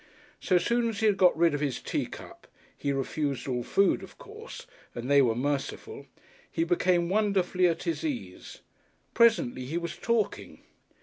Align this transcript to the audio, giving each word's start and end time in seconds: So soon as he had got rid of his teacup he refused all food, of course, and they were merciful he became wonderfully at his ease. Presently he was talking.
So 0.39 0.57
soon 0.57 0.89
as 0.89 1.01
he 1.01 1.05
had 1.05 1.17
got 1.17 1.37
rid 1.37 1.53
of 1.53 1.59
his 1.59 1.79
teacup 1.79 2.47
he 2.75 2.91
refused 2.91 3.47
all 3.47 3.61
food, 3.61 4.01
of 4.01 4.17
course, 4.17 4.65
and 4.95 5.07
they 5.11 5.21
were 5.21 5.35
merciful 5.35 6.07
he 6.51 6.63
became 6.63 7.07
wonderfully 7.07 7.67
at 7.67 7.83
his 7.83 8.03
ease. 8.03 8.61
Presently 9.13 9.65
he 9.65 9.77
was 9.77 9.95
talking. 9.95 10.63